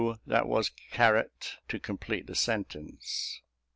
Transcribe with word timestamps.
that 0.25 0.47
was 0.47 0.71
"caret" 0.91 1.57
to 1.67 1.77
complete 1.79 2.25
the 2.25 2.33
sentence. 2.33 3.43